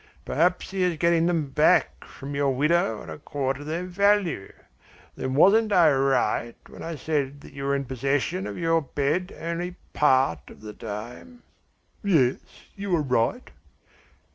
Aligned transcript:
Perhaps 0.25 0.71
he 0.71 0.81
is 0.81 0.97
getting 0.97 1.27
them 1.27 1.51
back, 1.51 2.05
from 2.05 2.33
your 2.33 2.49
widow 2.55 3.03
at 3.03 3.09
a 3.11 3.19
quarter 3.19 3.63
their 3.63 3.83
value. 3.83 4.51
Then 5.15 5.35
wasn't 5.35 5.71
I 5.71 5.91
right 5.91 6.55
when 6.67 6.81
I 6.81 6.95
said 6.95 7.41
that 7.41 7.53
you 7.53 7.65
were 7.65 7.75
in 7.75 7.85
possession 7.85 8.47
of 8.47 8.57
your 8.57 8.81
bed 8.81 9.31
only 9.39 9.75
part 9.93 10.49
of 10.49 10.61
the 10.61 10.73
time?" 10.73 11.43
"Yes, 12.03 12.37
you 12.75 12.89
were 12.89 13.03
right." 13.03 13.51